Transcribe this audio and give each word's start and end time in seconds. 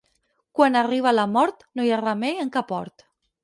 Quan 0.59 0.77
arriba 0.79 1.13
la 1.17 1.27
mort 1.35 1.63
no 1.77 1.85
hi 1.89 1.93
ha 1.99 2.03
remei 2.03 2.43
en 2.47 2.53
cap 2.59 2.77
hort. 2.79 3.11